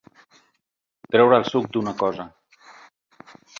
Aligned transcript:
Treure 1.11 1.37
el 1.43 1.45
suc 1.51 1.69
d'una 1.77 1.95
cosa. 2.01 2.27